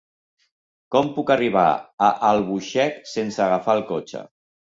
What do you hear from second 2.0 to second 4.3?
a Albuixec sense agafar el cotxe?